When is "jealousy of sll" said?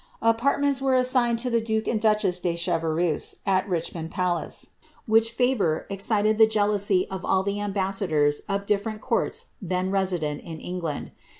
6.47-7.45